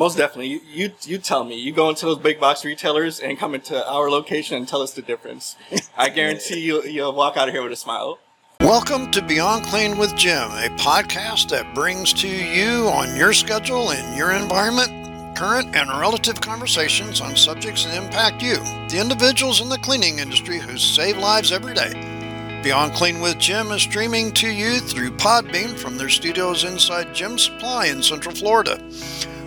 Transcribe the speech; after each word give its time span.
Most 0.00 0.16
definitely. 0.16 0.46
You, 0.46 0.60
you 0.72 0.92
you 1.02 1.18
tell 1.18 1.44
me. 1.44 1.60
You 1.60 1.72
go 1.74 1.90
into 1.90 2.06
those 2.06 2.16
big 2.16 2.40
box 2.40 2.64
retailers 2.64 3.20
and 3.20 3.38
come 3.38 3.54
into 3.54 3.86
our 3.86 4.10
location 4.10 4.56
and 4.56 4.66
tell 4.66 4.80
us 4.80 4.94
the 4.94 5.02
difference. 5.02 5.56
I 5.94 6.08
guarantee 6.18 6.60
you 6.60 6.82
you'll 6.84 7.12
walk 7.12 7.36
out 7.36 7.48
of 7.48 7.54
here 7.54 7.62
with 7.62 7.72
a 7.72 7.76
smile. 7.76 8.18
Welcome 8.60 9.10
to 9.10 9.20
Beyond 9.20 9.66
Clean 9.66 9.98
with 9.98 10.16
Gem, 10.16 10.52
a 10.52 10.70
podcast 10.78 11.50
that 11.50 11.74
brings 11.74 12.14
to 12.14 12.28
you 12.28 12.88
on 12.88 13.14
your 13.14 13.34
schedule 13.34 13.90
and 13.90 14.16
your 14.16 14.32
environment 14.32 15.36
current 15.36 15.76
and 15.76 15.90
relative 15.90 16.40
conversations 16.40 17.20
on 17.20 17.36
subjects 17.36 17.84
that 17.84 18.02
impact 18.02 18.42
you, 18.42 18.56
the 18.88 18.98
individuals 18.98 19.60
in 19.60 19.68
the 19.68 19.76
cleaning 19.80 20.18
industry 20.18 20.58
who 20.58 20.78
save 20.78 21.18
lives 21.18 21.52
every 21.52 21.74
day. 21.74 22.60
Beyond 22.62 22.94
Clean 22.94 23.20
with 23.20 23.38
Gem 23.38 23.70
is 23.70 23.82
streaming 23.82 24.32
to 24.32 24.48
you 24.48 24.80
through 24.80 25.10
Podbean 25.10 25.76
from 25.78 25.98
their 25.98 26.08
studios 26.08 26.64
inside 26.64 27.14
Gem 27.14 27.38
Supply 27.38 27.86
in 27.88 28.02
Central 28.02 28.34
Florida. 28.34 28.82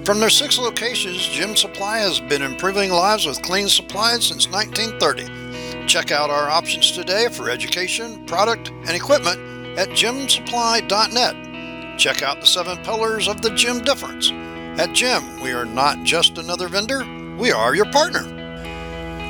From 0.05 0.19
their 0.19 0.29
six 0.29 0.59
locations, 0.59 1.25
Gem 1.29 1.55
Supply 1.55 1.99
has 1.99 2.19
been 2.19 2.41
improving 2.41 2.91
lives 2.91 3.25
with 3.25 3.41
clean 3.41 3.69
supplies 3.69 4.25
since 4.25 4.49
1930. 4.49 5.87
Check 5.87 6.11
out 6.11 6.29
our 6.29 6.49
options 6.49 6.91
today 6.91 7.29
for 7.29 7.49
education, 7.49 8.25
product, 8.25 8.69
and 8.69 8.89
equipment 8.89 9.39
at 9.79 9.87
gemsupply.net. 9.91 11.97
Check 11.97 12.21
out 12.21 12.41
the 12.41 12.45
seven 12.45 12.83
pillars 12.83 13.29
of 13.29 13.41
the 13.41 13.51
Gem 13.51 13.81
difference. 13.81 14.29
At 14.77 14.91
Gem, 14.91 15.39
we 15.39 15.53
are 15.53 15.63
not 15.63 16.03
just 16.03 16.37
another 16.37 16.67
vendor, 16.67 17.05
we 17.37 17.53
are 17.53 17.73
your 17.73 17.89
partner. 17.89 18.23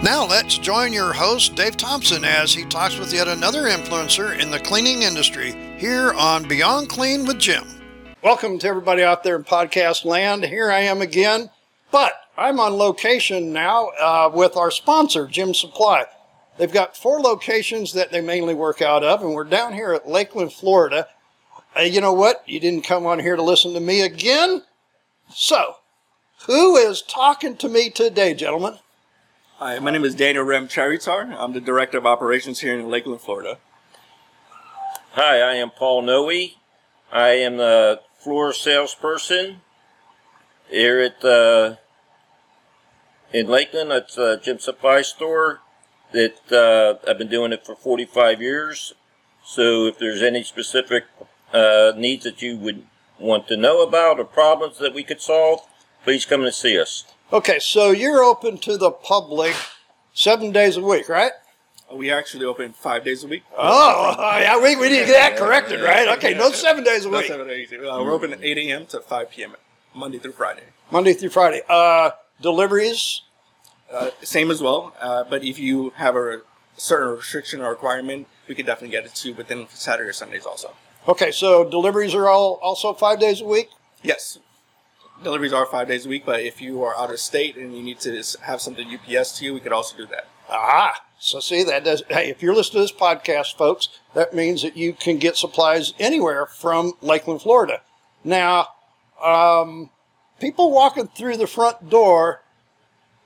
Now 0.02 0.26
let's 0.26 0.58
join 0.58 0.92
your 0.92 1.14
host, 1.14 1.54
Dave 1.54 1.78
Thompson, 1.78 2.26
as 2.26 2.52
he 2.52 2.66
talks 2.66 2.98
with 2.98 3.14
yet 3.14 3.28
another 3.28 3.66
influencer 3.66 4.40
in 4.40 4.50
the 4.50 4.60
cleaning 4.60 5.04
industry 5.04 5.52
here 5.78 6.14
on 6.14 6.48
Beyond 6.48 6.90
Clean 6.90 7.28
with 7.28 7.38
Gem. 7.38 7.68
Welcome 8.24 8.58
to 8.60 8.68
everybody 8.70 9.04
out 9.04 9.26
there 9.26 9.36
in 9.36 9.44
podcast 9.44 10.06
land. 10.06 10.46
Here 10.46 10.72
I 10.72 10.80
am 10.80 11.02
again, 11.02 11.50
but 11.92 12.14
I'm 12.38 12.58
on 12.58 12.72
location 12.72 13.52
now 13.52 13.90
uh, 14.00 14.32
with 14.34 14.56
our 14.56 14.72
sponsor, 14.72 15.28
Gem 15.28 15.54
Supply. 15.54 16.06
They've 16.58 16.72
got 16.72 16.96
four 16.96 17.20
locations 17.20 17.92
that 17.92 18.14
they 18.14 18.22
mainly 18.22 18.54
work 18.54 18.82
out 18.82 19.04
of, 19.04 19.22
and 19.22 19.34
we're 19.34 19.44
down 19.44 19.74
here 19.74 19.92
at 19.92 20.08
Lakeland, 20.08 20.54
Florida. 20.54 21.10
Uh, 21.78 21.82
you 21.82 22.00
know 22.00 22.14
what? 22.14 22.48
You 22.48 22.62
didn't 22.62 22.86
come 22.86 23.06
on 23.06 23.20
here 23.20 23.36
to 23.36 23.44
listen 23.44 23.74
to 23.74 23.82
me 23.82 24.00
again? 24.00 24.64
So, 25.30 25.76
who 26.48 26.78
is 26.78 27.02
talking 27.02 27.58
to 27.58 27.68
me 27.68 27.90
today, 27.90 28.34
gentlemen? 28.34 28.78
Hi, 29.58 29.80
my 29.80 29.92
name 29.92 30.06
is 30.06 30.16
Daniel 30.16 30.46
Rem 30.46 30.70
Charitar. 30.70 31.36
I'm 31.38 31.52
the 31.52 31.60
Director 31.60 31.98
of 31.98 32.06
Operations 32.06 32.62
here 32.62 32.80
in 32.80 32.88
Lakeland, 32.88 33.20
Florida. 33.20 33.58
Hi, 35.12 35.42
I 35.42 35.56
am 35.56 35.72
Paul 35.72 36.04
Noe. 36.04 36.32
I 37.12 37.30
am 37.30 37.58
the 37.58 38.00
floor 38.24 38.54
salesperson 38.54 39.62
here 40.70 41.00
at 41.00 41.24
uh, 41.26 41.76
in 43.34 43.48
Lakeland. 43.48 43.92
It's 43.92 44.18
a 44.18 44.38
Gem 44.38 44.60
Supply 44.60 45.02
store 45.02 45.62
that 46.14 46.52
uh, 46.52 47.10
I've 47.10 47.18
been 47.18 47.30
doing 47.30 47.52
it 47.52 47.66
for 47.66 47.76
45 47.76 48.42
years. 48.42 48.94
So 49.44 49.86
if 49.88 50.00
there's 50.00 50.22
any 50.22 50.44
specific 50.44 51.06
uh, 51.54 51.92
needs 51.98 52.24
that 52.24 52.42
you 52.42 52.58
would 52.58 52.84
want 53.20 53.48
to 53.50 53.58
know 53.58 53.82
about 53.82 54.20
or 54.20 54.26
problems 54.26 54.80
that 54.80 54.94
we 54.94 55.04
could 55.04 55.22
solve, 55.22 55.62
please 56.04 56.26
come 56.26 56.44
and 56.44 56.54
see 56.54 56.80
us. 56.80 57.06
Okay, 57.32 57.60
so 57.60 57.92
you're 57.92 58.24
open 58.24 58.58
to 58.60 58.78
the 58.78 58.92
public 58.92 59.56
seven 60.14 60.52
days 60.52 60.78
a 60.78 60.82
week, 60.82 61.10
right? 61.10 61.32
We 61.94 62.12
actually 62.12 62.46
open 62.46 62.74
five 62.74 63.04
days 63.04 63.24
a 63.24 63.28
week. 63.28 63.44
Oh, 63.58 64.16
yeah, 64.40 64.58
we, 64.62 64.76
we 64.76 64.90
need 64.90 65.00
to 65.00 65.06
get 65.06 65.32
that 65.32 65.38
corrected, 65.38 65.82
right? 65.82 66.08
Okay, 66.18 66.34
no 66.34 66.52
seven 66.52 66.84
days 66.84 67.06
a 67.06 67.10
No 67.10 67.18
week. 67.20 67.28
seven 67.28 67.48
days. 67.48 67.72
Uh, 67.72 67.78
we're 68.02 68.12
open 68.12 68.34
at 68.34 68.44
8 68.44 68.58
a.m. 68.58 68.86
to 68.88 69.00
5 69.00 69.30
p.m. 69.32 69.56
Monday 69.94 70.18
through 70.18 70.32
Friday. 70.34 70.64
Monday 70.92 71.14
through 71.14 71.30
Friday. 71.30 71.62
Uh, 71.70 72.12
deliveries, 72.42 73.22
Uh, 73.92 74.10
same 74.24 74.50
as 74.50 74.60
well, 74.62 74.94
uh, 75.00 75.24
but 75.30 75.44
if 75.44 75.60
you 75.60 75.92
have 75.98 76.16
a 76.16 76.42
certain 76.78 77.16
restriction 77.18 77.62
or 77.62 77.70
requirement, 77.70 78.26
we 78.48 78.56
could 78.56 78.66
definitely 78.66 78.90
get 78.98 79.06
it 79.06 79.14
to 79.14 79.30
you 79.30 79.34
within 79.36 79.68
Saturday 79.70 80.10
or 80.10 80.14
Sundays 80.14 80.46
also. 80.48 80.72
Okay, 81.08 81.32
so 81.32 81.64
deliveries 81.70 82.16
are 82.16 82.28
all 82.28 82.60
also 82.64 82.94
five 82.94 83.20
days 83.20 83.40
a 83.42 83.46
week. 83.46 83.70
Yes, 84.02 84.40
deliveries 85.24 85.54
are 85.54 85.66
five 85.68 85.88
days 85.88 86.06
a 86.08 86.10
week, 86.10 86.26
but 86.26 86.40
if 86.42 86.60
you 86.60 86.82
are 86.84 86.96
out 86.98 87.12
of 87.12 87.20
state 87.20 87.56
and 87.56 87.76
you 87.78 87.84
need 87.84 88.00
to 88.00 88.12
have 88.42 88.60
something 88.62 88.88
UPS 88.90 89.38
to 89.38 89.46
you, 89.46 89.54
we 89.54 89.60
could 89.60 89.72
also 89.74 89.96
do 89.96 90.08
that. 90.08 90.26
Ah, 90.50 91.02
so 91.20 91.40
see 91.40 91.64
that 91.64 91.84
does. 91.84 92.04
Hey, 92.10 92.30
if 92.30 92.42
you're 92.42 92.56
listening 92.56 92.86
to 92.86 92.92
this 92.94 93.00
podcast, 93.00 93.56
folks, 93.56 93.90
that 94.14 94.34
means 94.34 94.62
that 94.62 94.78
you 94.78 94.94
can 94.94 95.18
get 95.18 95.38
supplies 95.38 95.94
anywhere 96.00 96.46
from 96.46 96.94
Lakeland, 97.02 97.42
Florida. 97.42 97.82
Now, 98.24 98.68
um, 99.24 99.90
people 100.40 100.72
walking 100.72 101.08
through 101.08 101.38
the 101.38 101.48
front 101.48 101.90
door, 101.90 102.42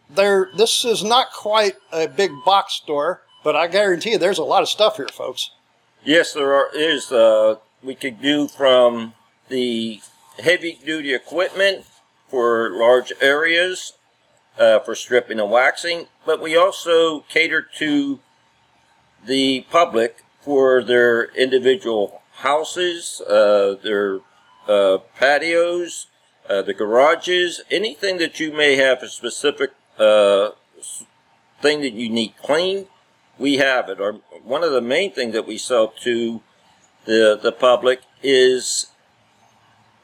there. 0.10 0.50
This 0.56 0.86
is 0.86 1.04
not 1.04 1.32
quite 1.34 1.76
a 1.92 2.08
big 2.08 2.32
box 2.46 2.74
store, 2.74 3.24
but 3.44 3.56
I 3.56 3.68
guarantee 3.68 4.12
you, 4.12 4.18
there's 4.18 4.38
a 4.38 4.44
lot 4.44 4.62
of 4.62 4.70
stuff 4.70 4.98
here, 4.98 5.08
folks. 5.08 5.52
Yes, 6.04 6.34
there 6.34 6.54
are 6.54 6.70
is 6.74 7.12
uh, 7.12 7.56
we 7.84 7.96
could 7.96 8.22
do 8.22 8.48
from 8.48 9.14
the 9.50 10.02
heavy 10.40 10.80
duty 10.86 11.14
equipment 11.14 11.86
for 12.30 12.70
large 12.70 13.12
areas 13.22 13.94
uh, 14.60 14.80
for 14.80 14.96
stripping 14.96 15.40
and 15.40 15.52
waxing, 15.52 16.08
but 16.26 16.42
we 16.42 16.56
also 16.56 17.22
cater 17.22 17.62
to 17.78 18.20
the 19.26 19.66
public 19.70 20.24
for 20.42 20.84
their 20.84 21.26
individual 21.36 22.22
houses, 22.38 23.22
uh, 23.22 23.76
their 23.84 24.20
uh, 24.68 24.98
patios, 25.20 26.08
uh, 26.50 26.62
the 26.62 26.74
garages, 26.74 27.62
anything 27.70 28.18
that 28.18 28.40
you 28.40 28.52
may 28.52 28.76
have 28.76 29.04
a 29.04 29.10
specific 29.10 29.72
uh, 30.00 30.50
thing 31.62 31.82
that 31.82 31.94
you 31.94 32.10
need 32.10 32.34
cleaned 32.38 32.88
we 33.38 33.58
have 33.58 33.90
it. 33.90 34.00
Or 34.00 34.14
one 34.44 34.64
of 34.64 34.72
the 34.72 34.82
main 34.82 35.12
things 35.12 35.34
that 35.34 35.48
we 35.48 35.58
sell 35.58 35.90
to 36.02 36.42
the 37.06 37.40
the 37.42 37.52
public 37.52 38.02
is 38.22 38.88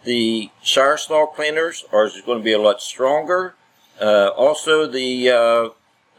the 0.03 0.49
shower 0.61 0.97
stall 0.97 1.27
cleaners. 1.27 1.85
Ours 1.91 2.15
is 2.15 2.21
going 2.21 2.39
to 2.39 2.43
be 2.43 2.53
a 2.53 2.61
lot 2.61 2.81
stronger. 2.81 3.55
Uh, 4.01 4.29
also, 4.35 4.85
the 4.87 5.29
uh, 5.29 5.69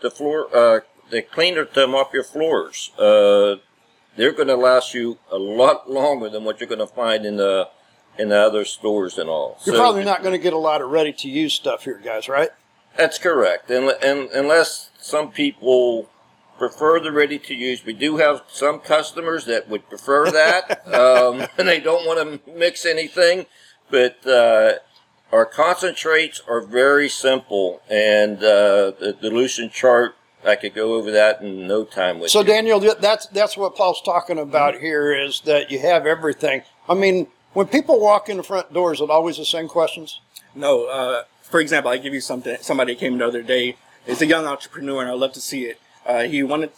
the 0.01 0.11
floor 0.11 0.49
uh, 0.55 0.81
the 1.11 1.23
cleaner 1.23 1.65
to 1.65 1.87
mop 1.87 2.15
your 2.15 2.25
floors. 2.25 2.91
Uh, 2.99 3.57
they're 4.17 4.33
going 4.33 4.49
to 4.49 4.57
last 4.57 4.95
you 4.95 5.19
a 5.31 5.39
lot 5.39 5.91
longer 6.01 6.29
than 6.29 6.45
what 6.45 6.61
you're 6.61 6.69
going 6.69 6.79
to 6.79 6.87
find 6.87 7.27
in 7.27 7.37
the 7.37 7.69
in 8.19 8.29
the 8.29 8.39
other 8.39 8.65
stores 8.65 9.19
and 9.19 9.29
all. 9.29 9.59
You're 9.65 9.75
So- 9.75 9.81
probably 9.81 10.05
not 10.05 10.23
going 10.23 10.33
to 10.33 10.39
get 10.39 10.53
a 10.53 10.59
lot 10.59 10.81
of 10.81 10.91
ready 10.91 11.13
to 11.13 11.29
use 11.29 11.53
stuff 11.53 11.85
here, 11.85 12.01
guys, 12.03 12.29
right? 12.29 12.51
that's 12.97 13.19
correct. 13.19 13.73
And, 13.73 13.91
and 14.05 14.31
unless 14.31 14.91
some 15.01 15.33
people 15.33 16.09
prefer 16.59 17.01
the 17.01 17.11
ready 17.11 17.41
to 17.41 17.53
use, 17.53 17.85
we 17.85 17.93
do 17.93 18.19
have 18.19 18.43
some 18.47 18.79
customers 18.79 19.47
that 19.47 19.69
would 19.69 19.89
prefer 19.89 20.31
that, 20.31 20.87
um, 20.95 21.45
and 21.59 21.67
they 21.69 21.81
don't 21.81 22.07
want 22.07 22.21
to 22.45 22.51
mix 22.53 22.87
anything. 22.87 23.47
But 23.91 24.25
uh, 24.25 24.75
our 25.35 25.45
concentrates 25.45 26.41
are 26.49 26.61
very 26.61 27.09
simple, 27.09 27.83
and 27.91 28.39
uh, 28.39 28.93
the 29.01 29.17
dilution 29.21 29.69
chart. 29.69 30.15
I 30.47 30.57
could 30.57 30.75
go 30.75 30.95
over 30.95 31.11
that 31.11 31.41
in 31.41 31.67
no 31.67 31.85
time 31.85 32.21
with 32.21 32.31
So 32.31 32.41
you. 32.41 32.47
Daniel, 32.47 32.79
that's 32.79 33.27
that's 33.29 33.57
what 33.57 33.75
Paul's 33.75 34.03
talking 34.03 34.39
about 34.39 34.79
here 34.79 35.13
is 35.13 35.41
that 35.47 35.71
you 35.73 35.79
have 35.81 36.07
everything. 36.07 36.63
I 36.89 36.95
mean, 36.95 37.29
when 37.55 37.67
people 37.67 37.99
walk 37.99 38.29
in 38.29 38.37
the 38.37 38.43
front 38.43 38.73
doors, 38.73 39.01
it 39.01 39.09
always 39.11 39.39
the 39.39 39.45
same 39.47 39.69
questions. 39.69 40.21
No, 40.55 40.85
uh, 40.85 41.25
for 41.43 41.61
example, 41.61 41.91
I 41.91 41.97
give 41.97 42.13
you 42.15 42.21
something. 42.21 42.57
Somebody 42.61 42.95
came 42.95 43.17
the 43.19 43.27
other 43.27 43.43
day. 43.43 43.77
It's 44.07 44.21
a 44.21 44.27
young 44.27 44.45
entrepreneur, 44.47 45.01
and 45.01 45.11
I 45.11 45.15
love 45.15 45.33
to 45.33 45.41
see 45.41 45.63
it. 45.65 45.81
Uh, 46.07 46.25
he 46.25 46.43
wanted 46.43 46.73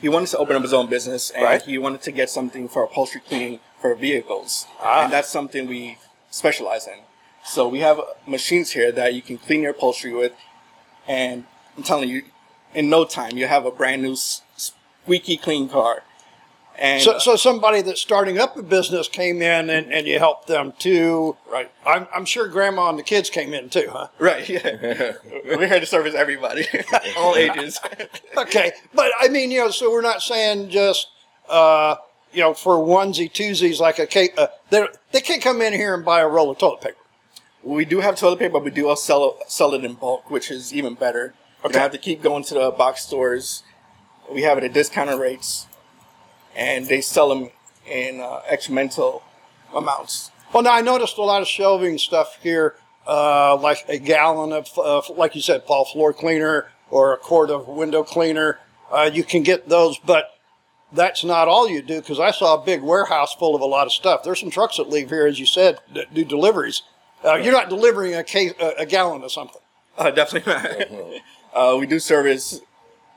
he 0.00 0.08
wanted 0.08 0.30
to 0.30 0.38
open 0.38 0.56
up 0.56 0.62
his 0.62 0.72
own 0.72 0.88
business, 0.88 1.30
and 1.30 1.44
Right. 1.44 1.62
he 1.62 1.76
wanted 1.78 2.00
to 2.02 2.10
get 2.20 2.28
something 2.30 2.68
for 2.68 2.84
upholstery 2.84 3.20
cleaning 3.28 3.60
for 3.80 3.94
vehicles, 3.94 4.66
Ah. 4.80 5.04
and 5.04 5.12
that's 5.12 5.28
something 5.28 5.66
we 5.68 5.98
specialize 6.30 6.86
in. 6.88 7.00
So 7.44 7.68
we 7.68 7.80
have 7.80 8.00
machines 8.26 8.70
here 8.72 8.90
that 8.92 9.14
you 9.14 9.22
can 9.22 9.38
clean 9.38 9.62
your 9.62 9.72
upholstery 9.72 10.12
with, 10.14 10.32
and 11.06 11.44
I'm 11.76 11.82
telling 11.82 12.08
you, 12.08 12.22
in 12.74 12.88
no 12.90 13.04
time 13.04 13.36
you 13.36 13.46
have 13.46 13.66
a 13.66 13.70
brand 13.70 14.02
new 14.02 14.16
squeaky 14.16 15.36
clean 15.36 15.68
car. 15.68 16.02
And 16.76 17.00
So, 17.02 17.18
so 17.18 17.36
somebody 17.36 17.82
that's 17.82 18.00
starting 18.00 18.38
up 18.38 18.56
a 18.56 18.62
business 18.62 19.06
came 19.06 19.40
in 19.42 19.70
and, 19.70 19.92
and 19.92 20.08
you 20.08 20.18
helped 20.18 20.48
them 20.48 20.72
too. 20.76 21.36
right, 21.48 21.70
I'm, 21.86 22.08
I'm 22.12 22.24
sure 22.24 22.48
grandma 22.48 22.88
and 22.88 22.98
the 22.98 23.04
kids 23.04 23.30
came 23.30 23.54
in 23.54 23.68
too, 23.68 23.86
huh? 23.90 24.08
right, 24.18 24.48
yeah. 24.48 25.12
We're 25.44 25.68
here 25.68 25.78
to 25.78 25.86
service 25.86 26.14
everybody, 26.16 26.66
all 27.16 27.36
ages. 27.36 27.78
Okay, 28.36 28.72
but 28.92 29.12
I 29.20 29.28
mean, 29.28 29.52
you 29.52 29.60
know, 29.60 29.70
so 29.70 29.92
we're 29.92 30.00
not 30.02 30.20
saying 30.20 30.70
just, 30.70 31.06
uh, 31.48 31.94
you 32.32 32.40
know, 32.40 32.52
for 32.52 32.78
onesie 32.78 33.30
twosies 33.30 33.78
like 33.78 34.00
a 34.00 34.06
cake. 34.08 34.34
Uh, 34.36 34.48
they 34.70 34.84
they 35.12 35.20
can't 35.20 35.40
come 35.40 35.62
in 35.62 35.72
here 35.72 35.94
and 35.94 36.04
buy 36.04 36.18
a 36.20 36.26
roll 36.26 36.50
of 36.50 36.58
toilet 36.58 36.80
paper. 36.80 36.96
We 37.64 37.86
do 37.86 38.00
have 38.00 38.16
toilet 38.16 38.38
paper, 38.38 38.52
but 38.52 38.64
we 38.64 38.70
do 38.70 38.88
also 38.88 39.02
sell, 39.02 39.38
sell 39.48 39.74
it 39.74 39.84
in 39.84 39.94
bulk, 39.94 40.30
which 40.30 40.50
is 40.50 40.72
even 40.74 40.94
better. 40.94 41.34
You 41.64 41.70
don't 41.70 41.80
have 41.80 41.92
to 41.92 41.98
keep 41.98 42.22
going 42.22 42.44
to 42.44 42.54
the 42.54 42.70
box 42.70 43.02
stores. 43.02 43.62
We 44.30 44.42
have 44.42 44.58
it 44.58 44.64
at 44.64 44.74
discounted 44.74 45.18
rates, 45.18 45.66
and 46.54 46.86
they 46.86 47.00
sell 47.00 47.30
them 47.30 47.50
in 47.86 48.20
uh, 48.20 48.40
exponential 48.52 49.22
amounts. 49.74 50.30
Well, 50.52 50.62
now 50.62 50.74
I 50.74 50.82
noticed 50.82 51.16
a 51.16 51.22
lot 51.22 51.40
of 51.40 51.48
shelving 51.48 51.96
stuff 51.98 52.38
here. 52.42 52.76
uh, 53.06 53.56
like 53.56 53.84
a 53.88 53.98
gallon 53.98 54.52
of, 54.52 54.78
uh, 54.78 55.02
like 55.14 55.34
you 55.34 55.40
said, 55.40 55.66
Paul 55.66 55.84
floor 55.84 56.12
cleaner 56.12 56.70
or 56.90 57.12
a 57.12 57.16
quart 57.16 57.50
of 57.50 57.68
window 57.68 58.02
cleaner. 58.02 58.58
Uh, 58.90 59.10
you 59.12 59.24
can 59.24 59.42
get 59.42 59.68
those, 59.68 59.98
but 59.98 60.30
that's 60.92 61.24
not 61.24 61.48
all 61.48 61.68
you 61.68 61.82
do 61.82 62.00
because 62.00 62.20
I 62.20 62.30
saw 62.30 62.60
a 62.60 62.64
big 62.64 62.82
warehouse 62.82 63.34
full 63.34 63.54
of 63.54 63.60
a 63.60 63.66
lot 63.66 63.86
of 63.86 63.92
stuff. 63.92 64.22
There's 64.22 64.40
some 64.40 64.50
trucks 64.50 64.76
that 64.76 64.88
leave 64.88 65.10
here, 65.10 65.26
as 65.26 65.38
you 65.38 65.46
said, 65.46 65.78
that 65.94 66.14
do 66.14 66.24
deliveries. 66.24 66.82
Uh, 67.24 67.36
you're 67.36 67.52
not 67.52 67.68
delivering 67.68 68.14
a, 68.14 68.22
case, 68.22 68.52
a, 68.60 68.72
a 68.80 68.86
gallon 68.86 69.22
of 69.22 69.32
something. 69.32 69.60
Uh, 69.96 70.10
definitely 70.10 70.52
not. 70.52 71.22
uh, 71.54 71.76
we 71.78 71.86
do 71.86 71.98
service 71.98 72.60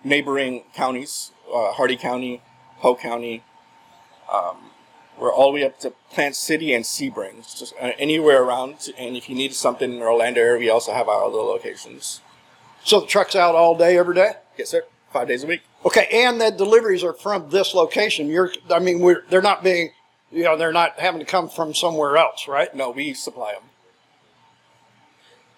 neighboring 0.03 0.63
counties, 0.73 1.31
uh, 1.53 1.71
Hardee 1.73 1.97
County, 1.97 2.41
Polk 2.79 3.01
County. 3.01 3.43
Um, 4.31 4.57
we're 5.19 5.33
all 5.33 5.51
the 5.51 5.55
way 5.55 5.65
up 5.65 5.79
to 5.79 5.91
Plant 6.11 6.35
City 6.35 6.73
and 6.73 6.85
Sebring, 6.85 7.37
just 7.57 7.73
uh, 7.81 7.91
anywhere 7.97 8.43
around. 8.43 8.89
And 8.97 9.17
if 9.17 9.29
you 9.29 9.35
need 9.35 9.53
something 9.53 9.91
in 9.91 9.99
the 9.99 10.05
Orlando 10.05 10.39
area, 10.39 10.59
we 10.59 10.69
also 10.69 10.93
have 10.93 11.09
our 11.09 11.23
other 11.25 11.37
locations. 11.37 12.21
So 12.83 13.01
the 13.01 13.07
truck's 13.07 13.35
out 13.35 13.55
all 13.55 13.75
day, 13.77 13.97
every 13.97 14.15
day? 14.15 14.33
Yes, 14.57 14.69
sir. 14.69 14.83
Five 15.11 15.27
days 15.27 15.43
a 15.43 15.47
week. 15.47 15.63
Okay, 15.85 16.07
and 16.11 16.39
the 16.39 16.51
deliveries 16.51 17.03
are 17.03 17.13
from 17.13 17.49
this 17.49 17.73
location. 17.73 18.27
You're, 18.27 18.51
I 18.69 18.79
mean, 18.79 18.99
we're, 18.99 19.23
they're 19.29 19.41
not 19.41 19.63
being, 19.63 19.91
you 20.31 20.43
know, 20.43 20.55
they're 20.57 20.71
not 20.71 20.99
having 20.99 21.19
to 21.19 21.25
come 21.25 21.49
from 21.49 21.73
somewhere 21.73 22.17
else, 22.17 22.47
right? 22.47 22.73
No, 22.75 22.91
we 22.91 23.13
supply 23.13 23.53
them. 23.53 23.63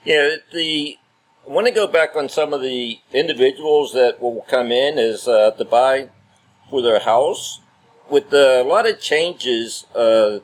Yeah, 0.06 0.36
the 0.54 0.98
I 1.46 1.52
want 1.52 1.68
to 1.68 1.74
go 1.74 1.88
back 1.88 2.16
on 2.16 2.30
some 2.30 2.54
of 2.54 2.62
the 2.62 3.00
individuals 3.12 3.92
that 3.94 4.22
will 4.22 4.46
come 4.48 4.72
in 4.72 4.98
is 4.98 5.28
uh, 5.28 5.52
to 5.52 5.66
buy 5.66 6.10
for 6.70 6.82
their 6.82 7.00
house. 7.00 7.60
With 8.10 8.34
uh, 8.34 8.62
a 8.62 8.64
lot 8.64 8.88
of 8.88 9.02
changes 9.02 9.86
uh, 9.96 10.40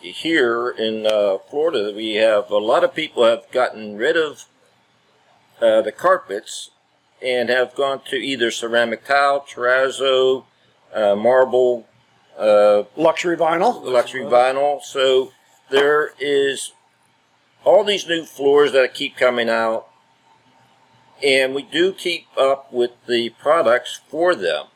here 0.00 0.70
in 0.70 1.06
uh, 1.06 1.38
Florida, 1.50 1.92
we 1.96 2.14
have 2.14 2.50
a 2.50 2.58
lot 2.58 2.84
of 2.84 2.94
people 2.94 3.24
have 3.24 3.50
gotten 3.50 3.96
rid 3.96 4.16
of 4.16 4.44
uh, 5.60 5.82
the 5.82 5.92
carpets 5.92 6.70
and 7.20 7.48
have 7.48 7.74
gone 7.74 8.02
to 8.10 8.16
either 8.16 8.50
ceramic 8.50 9.04
tile, 9.04 9.40
terrazzo, 9.40 10.44
uh, 10.94 11.16
marble, 11.16 11.86
Luxury 12.38 13.36
vinyl? 13.36 13.82
luxury 13.84 14.24
vinyl. 14.24 14.80
So 14.82 15.32
there 15.70 16.12
is 16.20 16.72
all 17.64 17.84
these 17.84 18.06
new 18.06 18.24
floors 18.24 18.72
that 18.72 18.94
keep 18.94 19.16
coming 19.16 19.48
out, 19.48 19.88
and 21.22 21.54
we 21.54 21.62
do 21.62 21.92
keep 21.92 22.26
up 22.36 22.72
with 22.72 22.90
the 23.06 23.30
products 23.30 24.00
for 24.08 24.34
them. 24.34 24.66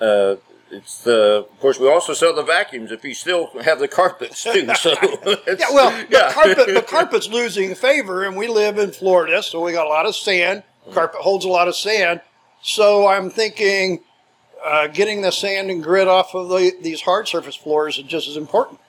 Uh, 0.00 0.36
it's 0.70 1.02
the, 1.04 1.46
of 1.48 1.60
course, 1.60 1.78
we 1.78 1.88
also 1.88 2.12
sell 2.12 2.34
the 2.34 2.42
vacuums 2.42 2.90
if 2.90 3.04
you 3.04 3.14
still 3.14 3.50
have 3.62 3.78
the 3.78 3.88
carpets 3.88 4.42
too. 4.42 4.68
So 4.76 4.94
Yeah, 5.24 5.70
well, 5.70 6.06
the 6.10 6.30
carpet, 6.32 6.74
the 6.74 6.82
carpet's 6.88 7.28
losing 7.28 7.74
favor, 7.74 8.24
and 8.24 8.36
we 8.36 8.48
live 8.48 8.78
in 8.78 8.90
Florida, 8.90 9.42
so 9.42 9.64
we 9.64 9.72
got 9.72 9.86
a 9.86 9.88
lot 9.88 10.06
of 10.06 10.16
sand. 10.16 10.64
Carpet 10.92 11.20
holds 11.20 11.44
a 11.44 11.48
lot 11.48 11.66
of 11.68 11.76
sand, 11.76 12.20
so 12.62 13.06
I'm 13.06 13.30
thinking 13.30 14.00
uh, 14.64 14.88
getting 14.88 15.22
the 15.22 15.30
sand 15.30 15.70
and 15.70 15.82
grit 15.82 16.08
off 16.08 16.34
of 16.34 16.48
the, 16.48 16.72
these 16.80 17.00
hard 17.00 17.28
surface 17.28 17.56
floors 17.56 17.98
is 17.98 18.04
just 18.04 18.28
as 18.28 18.36
important. 18.36 18.80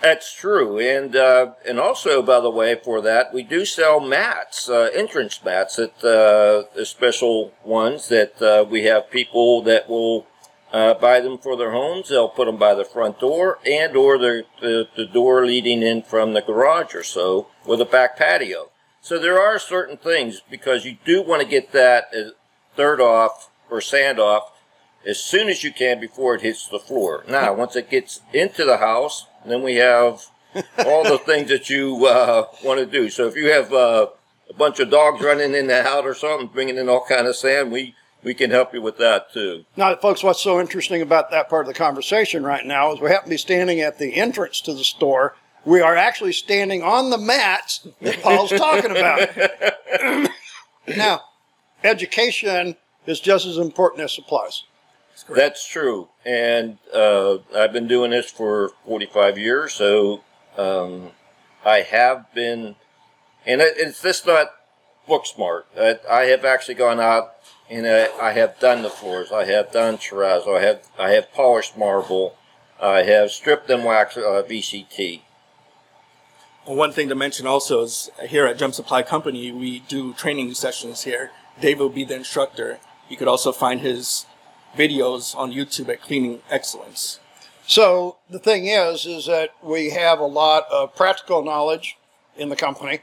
That's 0.00 0.32
true, 0.32 0.78
and 0.78 1.14
uh, 1.14 1.52
and 1.68 1.78
also, 1.78 2.22
by 2.22 2.40
the 2.40 2.50
way, 2.50 2.74
for 2.74 3.02
that 3.02 3.34
we 3.34 3.42
do 3.42 3.66
sell 3.66 4.00
mats, 4.00 4.66
uh, 4.66 4.88
entrance 4.94 5.44
mats, 5.44 5.76
that 5.76 5.98
uh, 5.98 6.74
the 6.74 6.86
special 6.86 7.52
ones 7.64 8.08
that 8.08 8.40
uh, 8.40 8.64
we 8.64 8.84
have 8.84 9.10
people 9.10 9.60
that 9.62 9.90
will 9.90 10.26
uh, 10.72 10.94
buy 10.94 11.20
them 11.20 11.36
for 11.36 11.54
their 11.54 11.72
homes. 11.72 12.08
They'll 12.08 12.30
put 12.30 12.46
them 12.46 12.56
by 12.56 12.74
the 12.74 12.84
front 12.84 13.20
door 13.20 13.58
and 13.66 13.94
or 13.94 14.16
the, 14.16 14.46
the 14.62 14.88
the 14.96 15.04
door 15.04 15.44
leading 15.44 15.82
in 15.82 16.00
from 16.00 16.32
the 16.32 16.40
garage 16.40 16.94
or 16.94 17.02
so, 17.02 17.48
or 17.66 17.76
the 17.76 17.84
back 17.84 18.16
patio. 18.16 18.70
So 19.02 19.18
there 19.18 19.38
are 19.38 19.58
certain 19.58 19.98
things 19.98 20.40
because 20.50 20.86
you 20.86 20.96
do 21.04 21.20
want 21.20 21.42
to 21.42 21.48
get 21.48 21.72
that 21.72 22.08
uh, 22.16 22.30
dirt 22.74 23.00
off 23.02 23.50
or 23.70 23.82
sand 23.82 24.18
off 24.18 24.52
as 25.06 25.22
soon 25.22 25.48
as 25.48 25.62
you 25.62 25.72
can 25.72 26.00
before 26.00 26.34
it 26.34 26.42
hits 26.42 26.68
the 26.68 26.78
floor. 26.78 27.24
Now, 27.28 27.52
once 27.54 27.76
it 27.76 27.90
gets 27.90 28.20
into 28.32 28.64
the 28.64 28.78
house, 28.78 29.26
then 29.46 29.62
we 29.62 29.76
have 29.76 30.26
all 30.78 31.04
the 31.04 31.20
things 31.24 31.48
that 31.50 31.70
you 31.70 32.06
uh, 32.06 32.46
want 32.64 32.80
to 32.80 32.86
do. 32.86 33.08
So 33.10 33.26
if 33.26 33.36
you 33.36 33.50
have 33.50 33.72
uh, 33.72 34.08
a 34.48 34.54
bunch 34.54 34.80
of 34.80 34.90
dogs 34.90 35.22
running 35.22 35.54
in 35.54 35.70
and 35.70 35.70
out 35.70 36.04
or 36.04 36.14
something, 36.14 36.48
bringing 36.48 36.76
in 36.76 36.88
all 36.88 37.04
kind 37.08 37.26
of 37.26 37.36
sand, 37.36 37.70
we 37.70 37.94
we 38.22 38.34
can 38.34 38.50
help 38.50 38.74
you 38.74 38.82
with 38.82 38.98
that 38.98 39.32
too. 39.32 39.64
Now, 39.76 39.94
folks, 39.96 40.22
what's 40.22 40.42
so 40.42 40.60
interesting 40.60 41.00
about 41.00 41.30
that 41.30 41.48
part 41.48 41.66
of 41.66 41.72
the 41.72 41.78
conversation 41.78 42.44
right 42.44 42.66
now 42.66 42.92
is 42.92 43.00
we 43.00 43.08
happen 43.08 43.26
to 43.26 43.30
be 43.30 43.38
standing 43.38 43.80
at 43.80 43.98
the 43.98 44.14
entrance 44.14 44.60
to 44.62 44.74
the 44.74 44.84
store. 44.84 45.36
We 45.64 45.80
are 45.80 45.96
actually 45.96 46.32
standing 46.32 46.82
on 46.82 47.10
the 47.10 47.18
mats 47.18 47.86
that 48.00 48.22
Paul's 48.22 48.50
talking 48.50 48.90
about. 48.90 50.30
now, 50.96 51.22
education 51.84 52.76
is 53.06 53.20
just 53.20 53.46
as 53.46 53.56
important 53.58 54.02
as 54.02 54.14
supplies. 54.14 54.64
That's 55.28 55.66
true, 55.66 56.08
and 56.24 56.78
uh, 56.94 57.38
I've 57.54 57.72
been 57.72 57.88
doing 57.88 58.10
this 58.10 58.30
for 58.30 58.70
45 58.86 59.38
years, 59.38 59.74
so 59.74 60.22
um, 60.56 61.10
I 61.64 61.80
have 61.80 62.32
been, 62.34 62.76
and 63.46 63.60
it, 63.60 63.74
it's 63.76 64.02
just 64.02 64.26
not 64.26 64.50
book 65.06 65.26
smart. 65.26 65.66
I, 65.78 65.98
I 66.08 66.22
have 66.26 66.44
actually 66.44 66.74
gone 66.74 67.00
out 67.00 67.34
and 67.70 67.86
I, 67.86 68.08
I 68.20 68.32
have 68.32 68.58
done 68.58 68.82
the 68.82 68.90
floors. 68.90 69.30
I 69.32 69.44
have 69.44 69.72
done 69.72 69.96
terrazzo. 69.96 70.58
I 70.58 70.62
have 70.62 70.88
I 70.98 71.10
have 71.10 71.32
polished 71.32 71.76
marble. 71.78 72.36
I 72.80 73.02
have 73.02 73.30
stripped 73.30 73.70
and 73.70 73.84
waxed 73.84 74.18
uh, 74.18 74.42
VCT. 74.42 75.22
Well, 76.66 76.76
one 76.76 76.92
thing 76.92 77.08
to 77.08 77.14
mention 77.14 77.46
also 77.46 77.82
is 77.82 78.10
here 78.28 78.46
at 78.46 78.58
Gem 78.58 78.72
Supply 78.72 79.02
Company, 79.02 79.52
we 79.52 79.80
do 79.80 80.12
training 80.14 80.54
sessions 80.54 81.04
here. 81.04 81.30
Dave 81.60 81.78
will 81.78 81.88
be 81.88 82.04
the 82.04 82.16
instructor. 82.16 82.78
You 83.08 83.16
could 83.16 83.28
also 83.28 83.52
find 83.52 83.80
his 83.80 84.26
videos 84.76 85.36
on 85.36 85.52
YouTube 85.52 85.88
at 85.88 86.02
Cleaning 86.02 86.40
Excellence. 86.50 87.20
So 87.66 88.16
the 88.28 88.38
thing 88.38 88.66
is, 88.66 89.06
is 89.06 89.26
that 89.26 89.50
we 89.62 89.90
have 89.90 90.18
a 90.18 90.26
lot 90.26 90.64
of 90.72 90.94
practical 90.96 91.44
knowledge 91.44 91.96
in 92.36 92.48
the 92.48 92.56
company, 92.56 93.00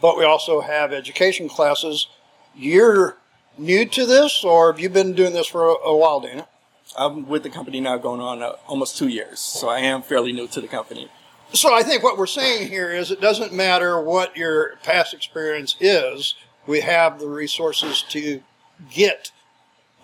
but 0.00 0.16
we 0.16 0.24
also 0.24 0.60
have 0.60 0.92
education 0.92 1.48
classes. 1.48 2.08
You're 2.54 3.16
new 3.56 3.84
to 3.86 4.06
this, 4.06 4.42
or 4.42 4.72
have 4.72 4.80
you 4.80 4.88
been 4.88 5.12
doing 5.12 5.32
this 5.32 5.46
for 5.46 5.68
a, 5.68 5.96
while, 5.96 6.20
Dana? 6.20 6.48
I'm 6.96 7.28
with 7.28 7.42
the 7.42 7.50
company 7.50 7.80
now 7.80 7.98
going 7.98 8.20
on 8.20 8.42
uh, 8.42 8.52
almost 8.66 8.96
two 8.96 9.08
years, 9.08 9.38
so 9.38 9.68
I 9.68 9.80
am 9.80 10.02
fairly 10.02 10.32
new 10.32 10.48
to 10.48 10.60
the 10.60 10.68
company. 10.68 11.08
So 11.52 11.74
I 11.74 11.82
think 11.82 12.02
what 12.02 12.18
we're 12.18 12.26
saying 12.26 12.68
here 12.68 12.90
is 12.90 13.10
it 13.10 13.20
doesn't 13.20 13.52
matter 13.52 14.00
what 14.00 14.36
your 14.36 14.76
past 14.82 15.14
experience 15.14 15.76
is, 15.80 16.34
we 16.66 16.80
have 16.80 17.18
the 17.18 17.28
resources 17.28 18.02
to 18.10 18.42
get 18.90 19.32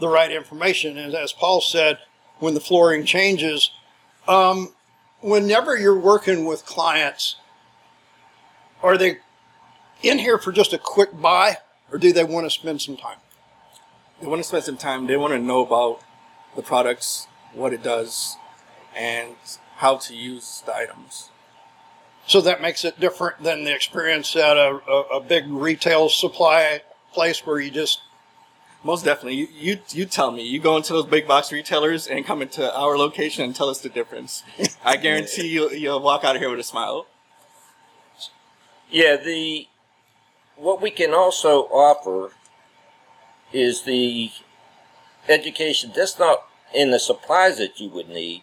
the 0.00 0.08
right 0.08 0.30
information. 0.30 0.98
And 0.98 1.14
as 1.14 1.32
Paul 1.32 1.60
said, 1.60 1.98
when 2.38 2.54
the 2.54 2.60
flooring 2.60 3.04
changes, 3.04 3.70
um, 4.26 4.74
whenever 5.20 5.78
you're 5.78 5.98
working 5.98 6.44
with 6.44 6.66
clients, 6.66 7.36
are 8.82 8.98
they 8.98 9.18
in 10.02 10.18
here 10.18 10.38
for 10.38 10.52
just 10.52 10.72
a 10.72 10.78
quick 10.78 11.18
buy, 11.20 11.58
or 11.90 11.98
do 11.98 12.12
they 12.12 12.24
want 12.24 12.46
to 12.46 12.50
spend 12.50 12.82
some 12.82 12.96
time? 12.96 13.18
They 14.20 14.26
want 14.26 14.42
to 14.42 14.48
spend 14.48 14.64
some 14.64 14.76
time. 14.76 15.06
They 15.06 15.16
want 15.16 15.32
to 15.32 15.38
know 15.38 15.64
about 15.64 16.00
the 16.56 16.62
products, 16.62 17.26
what 17.52 17.72
it 17.72 17.82
does, 17.82 18.36
and 18.96 19.34
how 19.76 19.96
to 19.96 20.14
use 20.14 20.62
the 20.66 20.74
items. 20.74 21.30
So 22.26 22.40
that 22.40 22.62
makes 22.62 22.84
it 22.84 22.98
different 23.00 23.42
than 23.42 23.64
the 23.64 23.74
experience 23.74 24.34
at 24.34 24.56
a, 24.56 24.80
a, 24.88 25.00
a 25.16 25.20
big 25.20 25.46
retail 25.48 26.08
supply 26.08 26.82
place 27.12 27.46
where 27.46 27.60
you 27.60 27.70
just 27.70 28.00
Most 28.84 29.06
definitely. 29.06 29.36
You, 29.36 29.48
you 29.58 29.78
you 29.88 30.04
tell 30.04 30.30
me. 30.30 30.46
You 30.46 30.60
go 30.60 30.76
into 30.76 30.92
those 30.92 31.06
big 31.06 31.26
box 31.26 31.50
retailers 31.50 32.06
and 32.06 32.24
come 32.24 32.42
into 32.42 32.72
our 32.76 32.98
location 32.98 33.42
and 33.42 33.56
tell 33.56 33.70
us 33.70 33.80
the 33.80 33.88
difference. 33.88 34.42
I 34.84 34.96
guarantee 34.98 35.48
you 35.48 35.70
you'll 35.70 36.02
walk 36.02 36.22
out 36.22 36.36
of 36.36 36.42
here 36.42 36.50
with 36.50 36.60
a 36.60 36.64
smile. 36.64 37.06
Yeah, 38.90 39.16
the 39.16 39.66
what 40.56 40.82
we 40.82 40.90
can 40.90 41.14
also 41.14 41.62
offer 41.62 42.32
is 43.52 43.82
the 43.82 44.30
education. 45.28 45.90
That's 45.96 46.18
not 46.18 46.44
in 46.74 46.90
the 46.90 46.98
supplies 46.98 47.56
that 47.56 47.80
you 47.80 47.88
would 47.88 48.10
need, 48.10 48.42